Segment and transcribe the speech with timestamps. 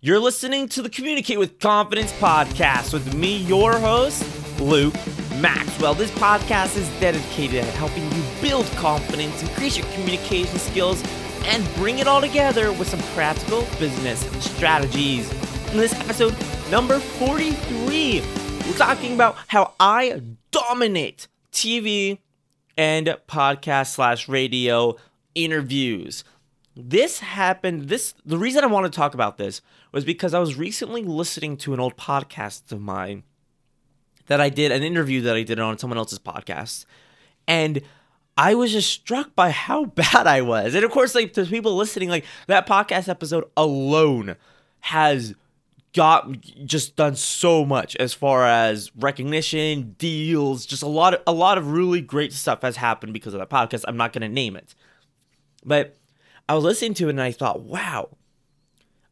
[0.00, 4.24] You're listening to the Communicate with Confidence podcast with me, your host,
[4.60, 4.94] Luke
[5.40, 5.92] Maxwell.
[5.92, 11.02] This podcast is dedicated at helping you build confidence, increase your communication skills,
[11.46, 15.28] and bring it all together with some practical business strategies.
[15.72, 16.36] In this episode,
[16.70, 18.22] number 43,
[18.68, 20.22] we're talking about how I
[20.52, 22.18] dominate TV
[22.76, 24.94] and podcast slash radio
[25.34, 26.22] interviews.
[26.76, 27.88] This happened.
[27.88, 29.60] This the reason I want to talk about this
[29.98, 33.24] was because I was recently listening to an old podcast of mine
[34.26, 36.84] that I did an interview that I did on someone else's podcast,
[37.48, 37.82] and
[38.36, 40.76] I was just struck by how bad I was.
[40.76, 44.36] And of course, like there's people listening, like that podcast episode alone
[44.82, 45.34] has
[45.94, 51.32] got just done so much as far as recognition, deals, just a lot of a
[51.32, 53.82] lot of really great stuff has happened because of that podcast.
[53.88, 54.76] I'm not gonna name it.
[55.64, 55.96] But
[56.48, 58.10] I was listening to it and I thought, wow,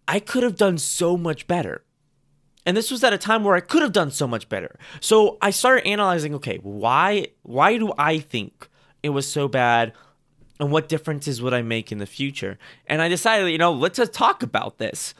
[0.09, 1.83] I could have done so much better.
[2.65, 4.77] And this was at a time where I could have done so much better.
[5.01, 8.69] So I started analyzing, okay, why why do I think
[9.03, 9.93] it was so bad?
[10.59, 12.59] And what differences would I make in the future?
[12.87, 15.15] And I decided, you know, let's just talk about this.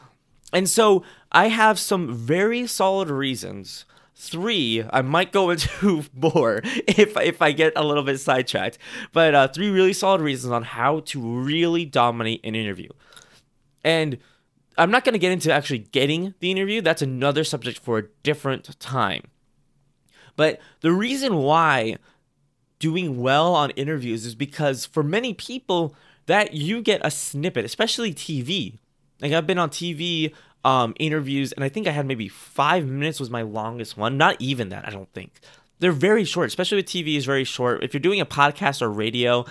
[0.51, 3.85] And so I have some very solid reasons.
[4.15, 8.77] Three, I might go into more if if I get a little bit sidetracked,
[9.13, 12.89] but uh, three really solid reasons on how to really dominate an interview.
[13.83, 14.17] And
[14.77, 16.81] I'm not going to get into actually getting the interview.
[16.81, 19.23] That's another subject for a different time.
[20.35, 21.97] But the reason why
[22.79, 25.95] doing well on interviews is because for many people
[26.27, 28.77] that you get a snippet, especially TV.
[29.19, 33.19] Like I've been on TV um, interviews, and I think I had maybe five minutes
[33.19, 34.17] was my longest one.
[34.17, 35.39] Not even that, I don't think.
[35.79, 37.83] They're very short, especially with TV is very short.
[37.83, 39.45] If you're doing a podcast or radio,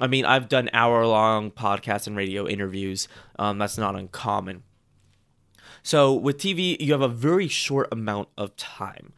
[0.00, 3.08] I mean, I've done hour long podcasts and radio interviews.
[3.38, 4.62] Um, that's not uncommon.
[5.82, 9.12] So with TV, you have a very short amount of time,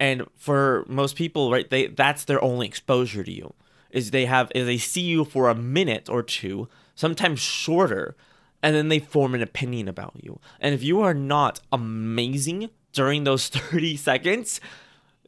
[0.00, 3.52] and for most people, right, they that's their only exposure to you.
[3.90, 8.16] Is they have is they see you for a minute or two, sometimes shorter,
[8.62, 10.40] and then they form an opinion about you.
[10.58, 14.60] And if you are not amazing during those 30 seconds,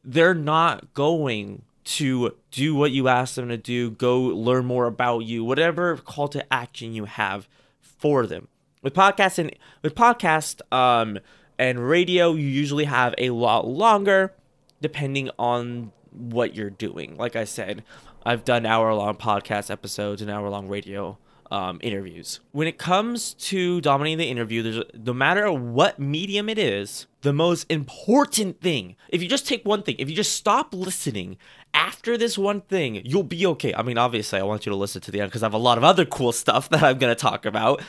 [0.03, 5.21] they're not going to do what you ask them to do, go learn more about
[5.21, 7.49] you, whatever call to action you have
[7.81, 8.49] for them.
[8.83, 11.19] With podcasts and with podcast um
[11.59, 14.35] and radio, you usually have a lot longer
[14.83, 17.17] depending on what you're doing.
[17.17, 17.83] Like I said,
[18.25, 21.19] I've done hour long podcast episodes and hour long radio
[21.51, 22.41] um, interviews.
[22.53, 27.33] When it comes to dominating the interview, there's no matter what medium it is, the
[27.33, 28.97] most important thing.
[29.09, 31.39] If you just take one thing, if you just stop listening
[31.75, 33.75] after this one thing, you'll be okay.
[33.75, 35.59] I mean, obviously, I want you to listen to the end because I have a
[35.59, 37.83] lot of other cool stuff that I'm to talk about.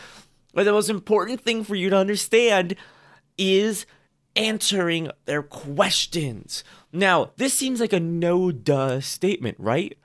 [0.54, 2.76] But the most important thing for you to understand
[3.38, 3.86] is
[4.36, 6.64] answering their questions.
[6.92, 9.98] Now, this seems like a no duh statement, right?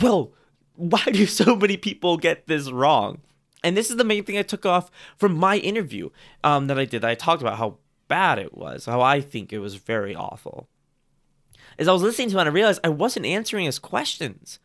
[0.00, 0.32] Well,
[0.76, 3.18] why do so many people get this wrong?
[3.64, 6.10] And this is the main thing I took off from my interview
[6.44, 7.02] um, that I did.
[7.02, 7.78] That I talked about how
[8.08, 10.68] bad it was, how I think it was very awful.
[11.78, 14.58] As I was listening to it, I realized I wasn't answering his questions.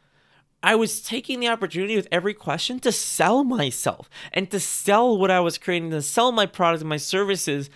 [0.63, 5.31] I was taking the opportunity with every question to sell myself and to sell what
[5.31, 7.69] I was creating, to sell my product and my services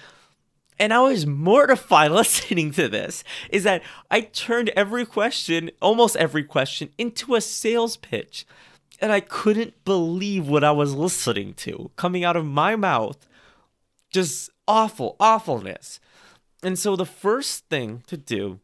[0.78, 6.44] and I was mortified listening to this is that I turned every question, almost every
[6.44, 8.46] question, into a sales pitch.
[9.02, 13.28] And I couldn't believe what I was listening to coming out of my mouth.
[14.09, 16.00] Just awful, awfulness.
[16.64, 18.59] And so the first thing to do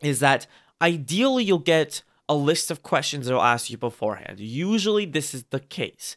[0.00, 0.46] is that
[0.80, 4.40] ideally you'll get a list of questions they'll ask you beforehand.
[4.40, 6.16] Usually this is the case.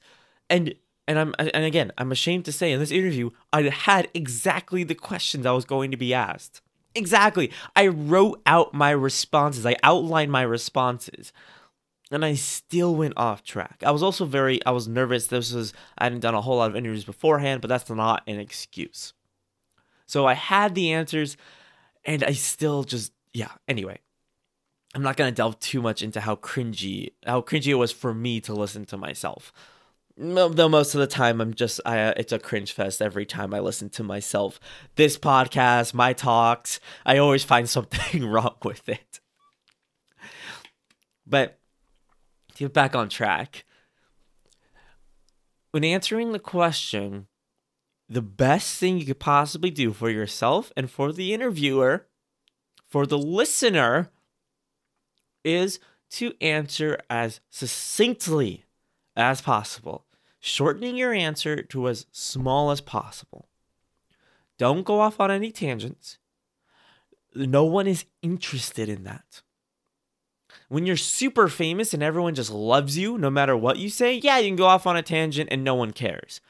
[0.50, 0.75] And
[1.07, 4.95] and I'm and again, I'm ashamed to say in this interview, I had exactly the
[4.95, 6.62] questions I was going to be asked.
[6.95, 7.51] Exactly.
[7.75, 9.66] I wrote out my responses.
[9.66, 11.31] I outlined my responses.
[12.09, 13.84] And I still went off track.
[13.85, 15.28] I was also very I was nervous.
[15.28, 18.40] This was I hadn't done a whole lot of interviews beforehand, but that's not an
[18.40, 19.13] excuse.
[20.06, 21.37] So I had the answers
[22.05, 23.99] and I still just yeah, anyway.
[24.96, 28.41] I'm not to delve too much into how cringy how cringy it was for me
[28.41, 29.53] to listen to myself
[30.17, 33.53] though most of the time i'm just i uh, it's a cringe fest every time
[33.53, 34.59] i listen to myself.
[34.96, 39.19] This podcast my talks i always find something wrong with it.
[41.25, 41.59] But
[42.55, 43.66] to get back on track
[45.72, 47.28] when answering the question
[48.09, 52.08] the best thing you could possibly do for yourself and for the interviewer
[52.87, 54.09] for the listener
[55.43, 55.79] is
[56.09, 58.64] to answer as succinctly
[59.16, 60.06] as possible
[60.47, 63.47] shortening your answer to as small as possible.
[64.58, 66.17] Don't go off on any tangents.
[67.35, 69.41] No one is interested in that.
[70.70, 74.38] When you're super famous and everyone just loves you no matter what you say, yeah,
[74.38, 76.41] you can go off on a tangent and no one cares.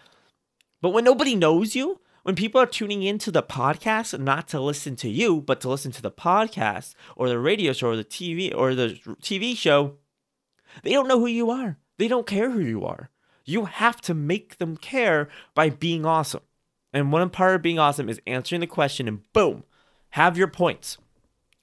[0.81, 4.95] But when nobody knows you, when people are tuning into the podcast not to listen
[4.97, 8.53] to you, but to listen to the podcast or the radio show or the TV
[8.55, 9.95] or the TV show,
[10.83, 11.77] they don't know who you are.
[11.97, 13.09] They don't care who you are.
[13.47, 16.41] You have to make them care by being awesome.
[16.93, 19.63] And one part of being awesome is answering the question and boom,
[20.11, 20.97] have your points.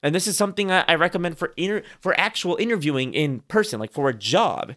[0.01, 4.09] And this is something I, recommend for inter- for actual interviewing in person, like for
[4.09, 4.73] a job,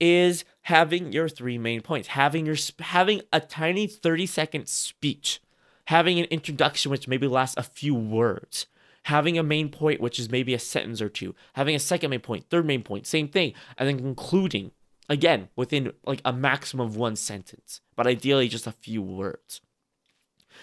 [0.00, 5.40] is having your three main points, having your having a tiny 30 second speech,
[5.86, 8.66] having an introduction which maybe lasts a few words,
[9.04, 12.20] having a main point which is maybe a sentence or two, having a second main
[12.20, 14.72] point, third main point, same thing, and then concluding
[15.10, 19.60] again within like a maximum of one sentence, but ideally just a few words.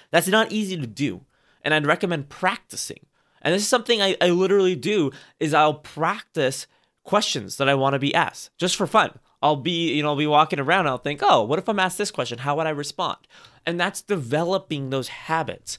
[0.09, 1.25] That's not easy to do,
[1.61, 3.05] and I'd recommend practicing.
[3.41, 6.65] And this is something I, I literally do is I'll practice
[7.03, 9.19] questions that I want to be asked just for fun.
[9.41, 10.87] I'll be, you know, I'll be walking around.
[10.87, 12.39] I'll think, oh, what if I'm asked this question?
[12.39, 13.17] How would I respond?
[13.65, 15.77] And that's developing those habits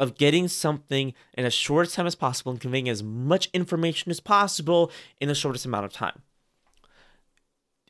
[0.00, 4.10] of getting something in as short a time as possible and conveying as much information
[4.10, 6.22] as possible in the shortest amount of time.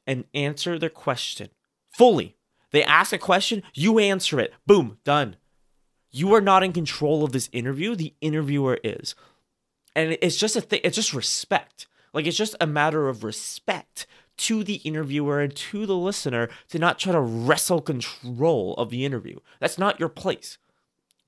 [0.06, 1.50] And answer their question
[1.92, 2.36] fully.
[2.72, 4.52] They ask a question, you answer it.
[4.66, 5.36] Boom, done.
[6.10, 7.94] You are not in control of this interview.
[7.94, 9.14] The interviewer is.
[9.94, 11.86] And it's just a thing, it's just respect.
[12.12, 14.06] Like it's just a matter of respect
[14.38, 19.04] to the interviewer and to the listener to not try to wrestle control of the
[19.04, 19.38] interview.
[19.60, 20.58] That's not your place.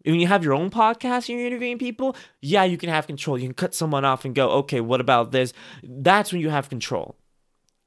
[0.05, 3.39] When you have your own podcast and you're interviewing people, yeah, you can have control.
[3.39, 5.53] You can cut someone off and go, okay, what about this?
[5.85, 7.17] That's when you have control.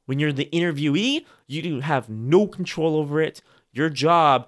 [0.06, 3.42] When you're the interviewee, you have no control over it.
[3.72, 4.48] Your job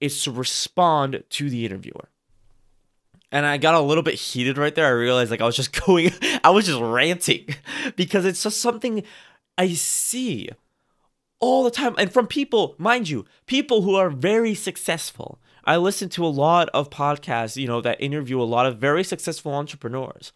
[0.00, 2.08] is to respond to the interviewer.
[3.30, 4.86] And I got a little bit heated right there.
[4.86, 6.10] I realized like I was just going,
[6.44, 7.46] I was just ranting
[7.96, 9.02] because it's just something
[9.56, 10.50] I see
[11.40, 11.94] all the time.
[11.98, 15.38] And from people, mind you, people who are very successful.
[15.64, 19.04] I listen to a lot of podcasts, you know, that interview a lot of very
[19.04, 20.32] successful entrepreneurs.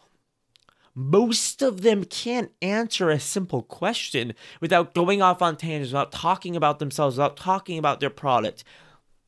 [0.98, 6.56] Most of them can't answer a simple question without going off on tangents, without talking
[6.56, 8.64] about themselves, without talking about their product.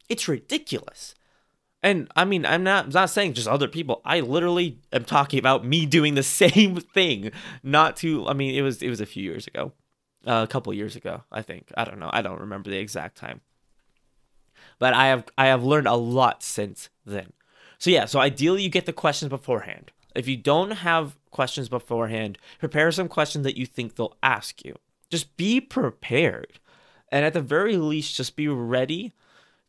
[0.08, 1.14] It's ridiculous.
[1.82, 4.00] And I mean, I'm not I'm not saying just other people.
[4.02, 7.32] I literally am talking about me doing the same thing.
[7.62, 8.26] Not too.
[8.26, 9.72] I mean, it was it was a few years ago,
[10.26, 11.24] uh, a couple years ago.
[11.30, 11.70] I think.
[11.76, 12.10] I don't know.
[12.10, 13.42] I don't remember the exact time.
[14.78, 17.34] But I have I have learned a lot since then.
[17.78, 18.06] So yeah.
[18.06, 19.92] So ideally, you get the questions beforehand.
[20.14, 24.74] If you don't have questions beforehand, prepare some questions that you think they'll ask you.
[25.10, 26.58] Just be prepared,
[27.10, 29.12] and at the very least, just be ready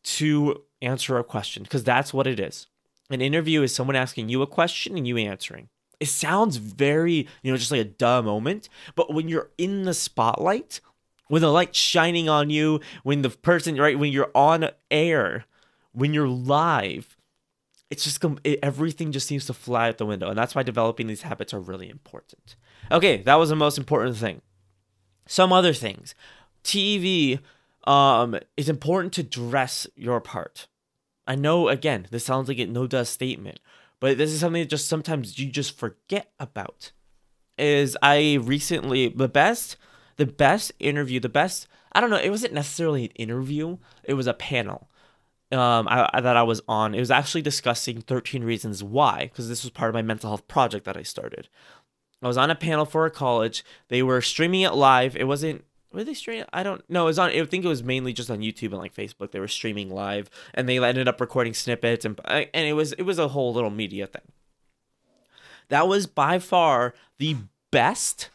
[0.02, 2.66] to answer a question because that's what it is.
[3.10, 5.68] An interview is someone asking you a question and you answering.
[5.98, 9.94] It sounds very, you know, just like a duh moment, but when you're in the
[9.94, 10.80] spotlight,
[11.28, 15.44] when the light's shining on you, when the person, right, when you're on air,
[15.92, 17.16] when you're live,
[17.90, 20.28] it's just it, everything just seems to fly out the window.
[20.28, 22.56] And that's why developing these habits are really important.
[22.90, 24.42] Okay, that was the most important thing.
[25.26, 26.14] Some other things.
[26.62, 27.40] TV
[27.84, 28.38] um,
[28.68, 30.68] important to dress your part.
[31.26, 33.60] I know, again, this sounds like a no does statement,
[34.00, 36.92] but this is something that just sometimes you just forget about.
[37.58, 39.76] Is I recently, the best,
[40.16, 44.26] the best interview, the best, I don't know, it wasn't necessarily an interview, it was
[44.26, 44.89] a panel
[45.52, 46.94] um, I, that I was on.
[46.94, 50.46] It was actually discussing 13 reasons why, because this was part of my mental health
[50.48, 51.48] project that I started.
[52.22, 53.64] I was on a panel for a college.
[53.88, 55.16] They were streaming it live.
[55.16, 56.44] It wasn't were they streaming?
[56.52, 57.02] I don't know.
[57.02, 57.30] It was on.
[57.30, 59.32] I think it was mainly just on YouTube and like Facebook.
[59.32, 63.02] They were streaming live, and they ended up recording snippets, and and it was it
[63.02, 64.22] was a whole little media thing.
[65.68, 67.36] That was by far the
[67.72, 68.30] best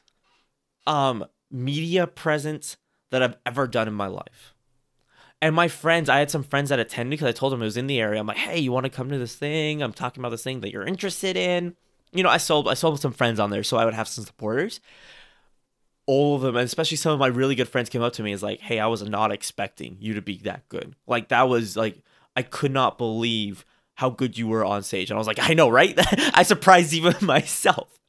[0.85, 2.77] um media presence
[3.11, 4.54] that I've ever done in my life.
[5.41, 7.77] And my friends, I had some friends that attended because I told them it was
[7.77, 8.19] in the area.
[8.19, 9.83] I'm like, hey, you want to come to this thing?
[9.83, 11.75] I'm talking about this thing that you're interested in.
[12.13, 14.23] You know, I sold I sold some friends on there, so I would have some
[14.23, 14.79] supporters
[16.07, 18.31] all of them, and especially some of my really good friends came up to me
[18.31, 20.95] and like, "Hey, I was not expecting you to be that good.
[21.07, 21.97] Like that was like
[22.35, 23.65] I could not believe
[23.95, 25.95] how good you were on stage." And I was like, "I know, right?
[26.35, 27.99] I surprised even myself."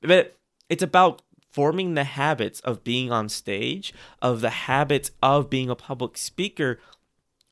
[0.00, 0.36] But
[0.68, 1.22] it's about
[1.58, 6.78] forming the habits of being on stage, of the habits of being a public speaker,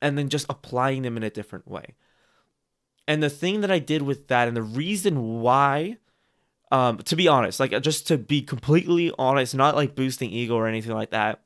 [0.01, 1.97] and then just applying them in a different way.
[3.09, 5.97] And the thing that I did with that, and the reason why
[6.71, 10.69] um, to be honest, like just to be completely honest, not like boosting ego or
[10.69, 11.43] anything like that.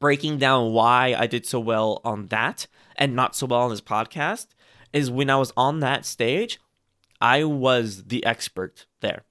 [0.00, 3.82] Breaking down why I did so well on that and not so well on this
[3.82, 4.46] podcast
[4.94, 6.60] is when I was on that stage,
[7.20, 9.24] I was the expert there.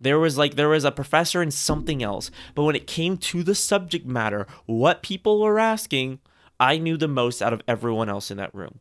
[0.00, 3.42] There was like there was a professor and something else, but when it came to
[3.42, 6.20] the subject matter, what people were asking,
[6.60, 8.80] I knew the most out of everyone else in that room.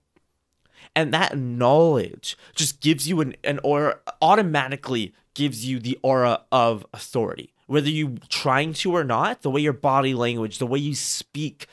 [0.95, 6.85] And that knowledge just gives you an, an aura, automatically gives you the aura of
[6.93, 7.53] authority.
[7.67, 11.67] Whether you trying to or not, the way your body language, the way you speak,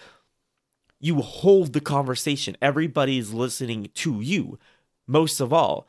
[0.98, 2.56] you hold the conversation.
[2.62, 4.58] Everybody is listening to you,
[5.06, 5.86] most of all,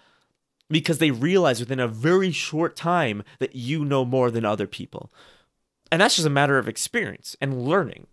[0.74, 5.12] because they realize within a very short time that you know more than other people.
[5.92, 8.08] And that's just a matter of experience and learning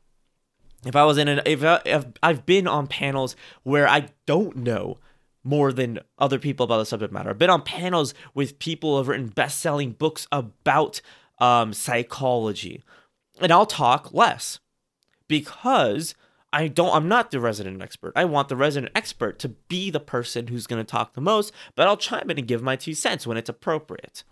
[0.87, 4.57] if I was in an if, I, if I've been on panels where I don't
[4.57, 4.99] know
[5.43, 7.31] more than other people about the subject matter.
[7.31, 11.01] I've been on panels with people who have written best-selling books about
[11.39, 12.83] um, psychology,
[13.41, 14.61] and I'll talk less
[15.29, 16.15] because
[16.53, 16.95] I don't.
[16.95, 18.13] I'm not the resident expert.
[18.17, 21.53] I want the resident expert to be the person who's going to talk the most,
[21.77, 24.25] but I'll chime in and give my two cents when it's appropriate.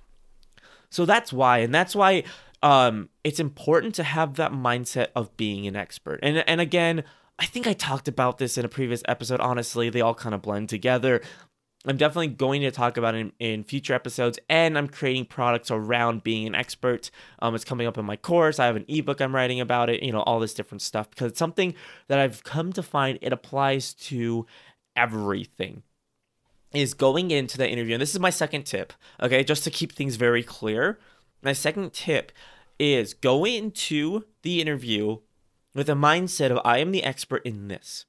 [0.90, 2.24] So that's why, and that's why
[2.62, 6.20] um, it's important to have that mindset of being an expert.
[6.22, 7.04] And and again,
[7.38, 9.40] I think I talked about this in a previous episode.
[9.40, 11.20] Honestly, they all kind of blend together.
[11.86, 15.70] I'm definitely going to talk about it in, in future episodes, and I'm creating products
[15.70, 17.10] around being an expert.
[17.38, 18.58] Um, it's coming up in my course.
[18.58, 20.02] I have an ebook I'm writing about it.
[20.02, 21.74] You know, all this different stuff because it's something
[22.08, 24.46] that I've come to find it applies to
[24.96, 25.82] everything.
[26.72, 28.92] Is going into the interview, and this is my second tip.
[29.22, 30.98] Okay, just to keep things very clear
[31.42, 32.32] my second tip
[32.78, 35.18] is go into the interview
[35.74, 38.06] with a mindset of I am the expert in this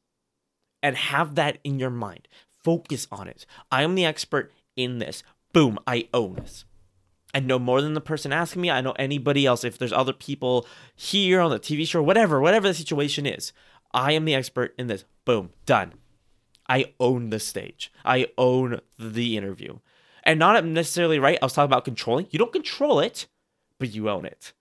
[0.81, 2.27] and have that in your mind.
[2.63, 3.45] Focus on it.
[3.71, 5.23] I am the expert in this.
[5.53, 6.65] Boom, I own this.
[7.33, 8.71] I know more than the person asking me.
[8.71, 9.63] I know anybody else.
[9.63, 13.53] If there's other people here on the TV show, whatever, whatever the situation is,
[13.93, 15.05] I am the expert in this.
[15.25, 15.93] Boom, done.
[16.67, 17.91] I own the stage.
[18.03, 19.79] I own the interview
[20.23, 21.39] and not necessarily right.
[21.41, 22.27] I was talking about controlling.
[22.29, 23.27] You don't control it,
[23.79, 24.53] but you own it.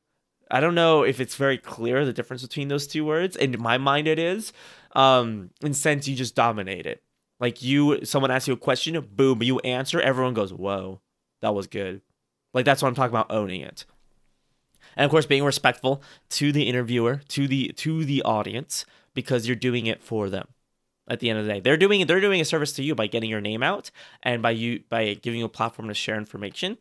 [0.51, 3.37] I don't know if it's very clear the difference between those two words.
[3.37, 4.55] In my mind, it is.
[4.97, 7.03] Um, in sense, you just dominate it.
[7.41, 10.01] Like you, someone asks you a question, boom, you answer.
[10.01, 11.01] Everyone goes, "Whoa,
[11.41, 12.03] that was good."
[12.53, 13.85] Like that's what I'm talking about, owning it.
[14.97, 19.57] And of course, being respectful to the interviewer, to the to the audience, because you're
[19.57, 20.49] doing it for them
[21.09, 21.61] at the end of the day.
[21.61, 23.91] They're doing they're doing a service to you by getting your name out
[24.23, 26.79] and by you by giving you a platform to share information.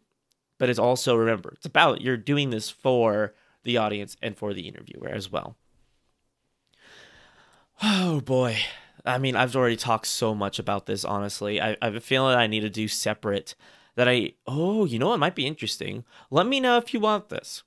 [0.58, 3.34] But it's also remember, it's about you're doing this for
[3.64, 5.56] the audience and for the interviewer as well.
[7.84, 8.58] Oh boy.
[9.08, 11.62] I mean, I've already talked so much about this, honestly.
[11.62, 13.56] I, I have a feeling I need to do separate
[13.96, 16.06] that I oh, you know it might be interesting.
[16.30, 17.64] Let me know if you want this.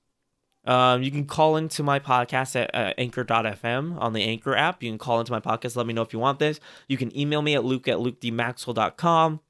[0.65, 4.83] Um, you can call into my podcast at uh, anchor.fm on the Anchor app.
[4.83, 5.75] You can call into my podcast.
[5.75, 6.61] Let me know if you want this.
[6.87, 9.41] You can email me at luke at lukedmaxwell.com.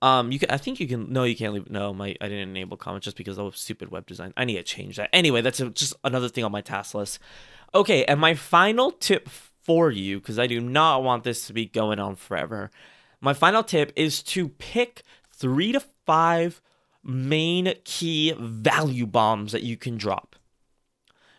[0.00, 0.50] Um, you can.
[0.50, 1.12] I think you can.
[1.12, 1.70] No, you can't leave.
[1.70, 4.32] No, my I didn't enable comments just because of stupid web design.
[4.36, 5.10] I need to change that.
[5.12, 7.18] Anyway, that's a, just another thing on my task list.
[7.74, 9.28] Okay, and my final tip
[9.64, 12.70] for you, because I do not want this to be going on forever.
[13.20, 16.60] My final tip is to pick three to five
[17.04, 20.36] main key value bombs that you can drop.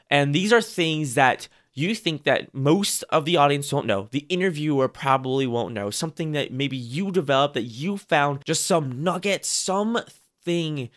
[0.09, 4.07] And these are things that you think that most of the audience don't know.
[4.11, 5.89] The interviewer probably won't know.
[5.89, 10.89] Something that maybe you developed that you found just some nugget, something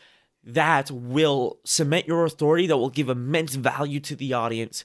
[0.45, 4.85] that will cement your authority, that will give immense value to the audience,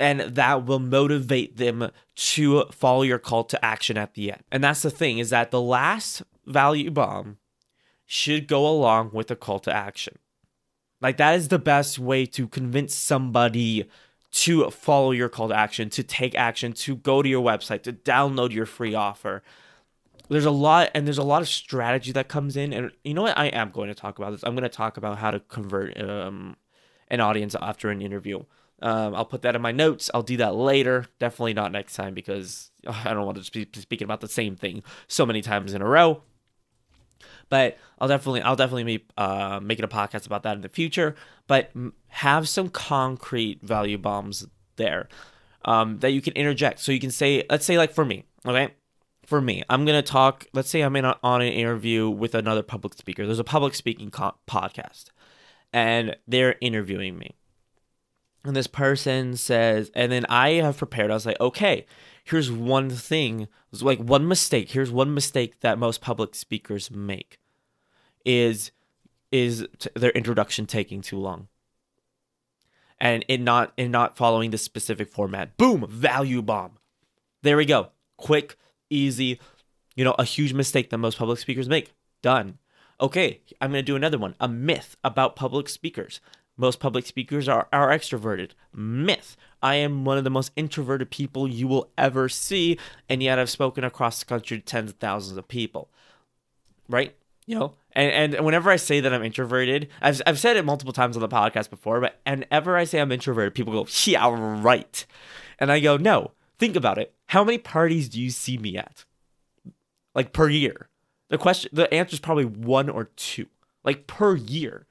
[0.00, 4.42] and that will motivate them to follow your call to action at the end.
[4.50, 7.36] And that's the thing is that the last value bomb
[8.06, 10.18] should go along with a call to action.
[11.00, 13.88] Like that is the best way to convince somebody
[14.32, 17.92] to follow your call to action, to take action, to go to your website, to
[17.92, 19.42] download your free offer.
[20.28, 23.22] There's a lot and there's a lot of strategy that comes in and you know
[23.22, 24.42] what I am going to talk about this.
[24.44, 26.56] I'm going to talk about how to convert um,
[27.08, 28.44] an audience after an interview.
[28.82, 30.10] Um, I'll put that in my notes.
[30.14, 31.06] I'll do that later.
[31.18, 34.56] Definitely not next time because I don't want to just be speaking about the same
[34.56, 36.22] thing so many times in a row.
[37.48, 41.14] But I'll definitely I'll definitely be uh, making a podcast about that in the future.
[41.46, 41.72] But
[42.08, 44.46] have some concrete value bombs
[44.76, 45.08] there
[45.64, 46.80] um, that you can interject.
[46.80, 48.74] So you can say, let's say like for me, okay.
[49.26, 50.46] For me, I'm gonna talk.
[50.52, 53.26] Let's say I'm in a, on an interview with another public speaker.
[53.26, 55.10] There's a public speaking co- podcast,
[55.72, 57.36] and they're interviewing me.
[58.44, 61.10] And this person says, and then I have prepared.
[61.10, 61.84] I was like, okay,
[62.24, 63.48] here's one thing,
[63.80, 64.70] like one mistake.
[64.70, 67.38] Here's one mistake that most public speakers make
[68.24, 68.70] is
[69.32, 71.48] is t- their introduction taking too long
[72.98, 76.72] and it not in not following the specific format boom value bomb
[77.42, 78.56] there we go quick
[78.90, 79.38] easy
[79.96, 81.92] You know, a huge mistake that most public speakers make.
[82.22, 82.58] Done.
[83.00, 84.34] Okay, I'm going to do another one.
[84.40, 86.20] A myth about public speakers.
[86.60, 88.50] Most public speakers are, are extroverted.
[88.74, 89.34] Myth.
[89.62, 93.48] I am one of the most introverted people you will ever see, and yet I've
[93.48, 95.88] spoken across the country to tens of thousands of people.
[96.86, 97.16] Right?
[97.46, 100.92] You know, and, and whenever I say that I'm introverted, I've, I've said it multiple
[100.92, 104.28] times on the podcast before, but whenever I say I'm introverted, people go, yeah,
[104.62, 105.06] right.
[105.58, 107.14] And I go, no, think about it.
[107.28, 109.06] How many parties do you see me at?
[110.14, 110.88] Like per year?
[111.30, 113.46] The question, the answer is probably one or two,
[113.82, 114.86] like per year.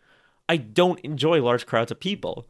[0.50, 2.48] I don't enjoy large crowds of people.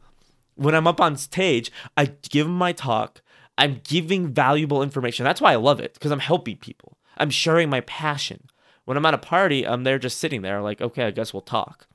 [0.56, 3.22] When I'm up on stage, I give my talk.
[3.58, 5.24] I'm giving valuable information.
[5.24, 6.96] That's why I love it because I'm helping people.
[7.18, 8.48] I'm sharing my passion.
[8.86, 11.42] When I'm at a party, I'm there just sitting there, like, okay, I guess we'll
[11.42, 11.86] talk.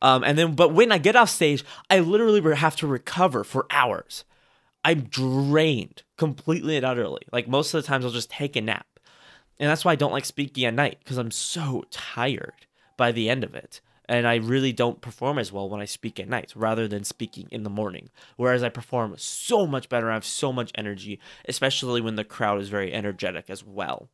[0.00, 3.66] Um, and then, but when I get off stage, I literally have to recover for
[3.70, 4.24] hours.
[4.82, 7.22] I'm drained completely and utterly.
[7.32, 8.86] Like most of the times, I'll just take a nap.
[9.58, 13.28] And that's why I don't like speaking at night because I'm so tired by the
[13.28, 13.80] end of it.
[14.08, 17.48] And I really don't perform as well when I speak at night rather than speaking
[17.50, 18.10] in the morning.
[18.36, 20.10] Whereas I perform so much better.
[20.10, 24.08] I have so much energy, especially when the crowd is very energetic as well.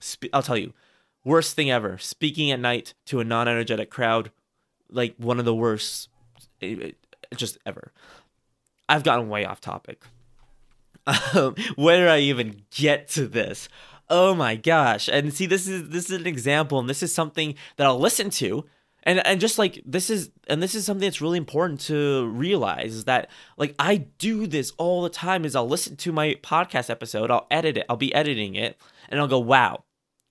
[0.00, 0.74] Spe- I'll tell you,
[1.24, 1.96] Worst thing ever.
[1.96, 4.30] Speaking at night to a non energetic crowd,
[4.90, 6.10] like one of the worst
[6.60, 6.90] eh, eh,
[7.34, 7.92] just ever.
[8.88, 10.04] I've gotten way off topic.
[11.34, 13.68] Um, where did I even get to this?
[14.08, 15.06] Oh my gosh.
[15.06, 18.30] And see this is this is an example and this is something that I'll listen
[18.30, 18.64] to
[19.04, 22.94] and and just like this is and this is something that's really important to realize
[22.94, 26.90] is that like I do this all the time is I'll listen to my podcast
[26.90, 28.76] episode, I'll edit it, I'll be editing it
[29.08, 29.84] and I'll go, "Wow.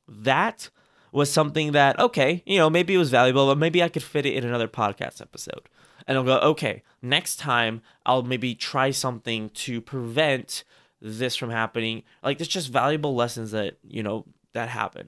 [0.07, 0.69] That
[1.13, 4.25] was something that, okay, you know, maybe it was valuable, but maybe I could fit
[4.25, 5.69] it in another podcast episode.
[6.07, 10.63] And I'll go, okay, next time I'll maybe try something to prevent
[10.99, 12.03] this from happening.
[12.23, 15.07] Like, there's just valuable lessons that, you know, that happen.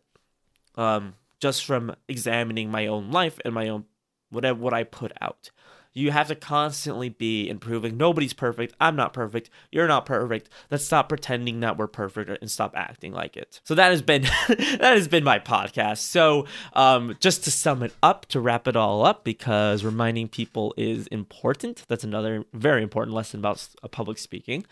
[0.76, 3.86] Um, just from examining my own life and my own
[4.30, 5.52] whatever what I put out.
[5.98, 7.96] You have to constantly be improving.
[7.96, 8.76] Nobody's perfect.
[8.82, 9.50] I'm not perfect.
[9.72, 10.50] You're not perfect.
[10.70, 13.62] Let's stop pretending that we're perfect and stop acting like it.
[13.64, 16.00] So that has been that has been my podcast.
[16.00, 20.74] So um, just to sum it up, to wrap it all up, because reminding people
[20.76, 21.86] is important.
[21.88, 24.66] That's another very important lesson about public speaking.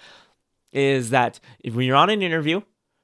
[0.73, 2.63] Is that when you're on an interview,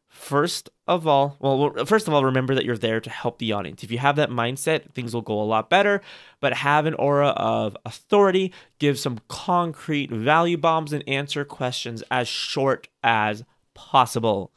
[0.10, 3.84] first of all, well, first of all, remember that you're there to help the audience.
[3.84, 6.02] If you have that mindset, things will go a lot better.
[6.40, 12.28] But have an aura of authority, give some concrete value bombs, and answer questions as
[12.28, 13.44] short as
[13.76, 14.52] possible.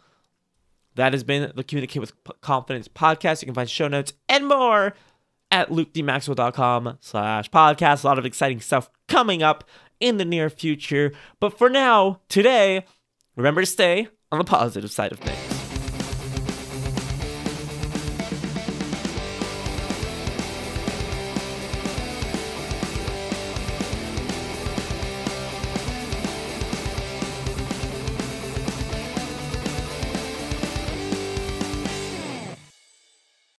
[0.94, 3.42] That has been the Communicate with Confidence podcast.
[3.42, 4.94] You can find show notes and more
[5.50, 8.04] at lukedmaxwell.com slash podcast.
[8.04, 9.64] A lot of exciting stuff coming up
[10.00, 11.12] in the near future.
[11.40, 12.86] But for now, today,
[13.36, 15.51] remember to stay on the positive side of things.